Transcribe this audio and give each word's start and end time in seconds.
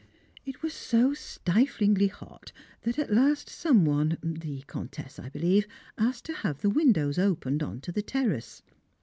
It 0.47 0.63
was 0.63 0.73
so 0.73 1.13
stiflingly 1.13 2.07
hot 2.07 2.51
that 2.81 2.97
at 2.97 3.13
last 3.13 3.47
some 3.51 3.85
one 3.85 4.17
the 4.23 4.63
Comtesse, 4.65 5.19
I 5.19 5.29
believe 5.29 5.67
asked 5.95 6.25
to 6.25 6.33
have 6.33 6.61
the 6.61 6.71
windows 6.71 7.19
opened 7.19 7.61
on 7.61 7.81
to 7.81 7.91
the 7.91 8.01
terrace. 8.01 8.63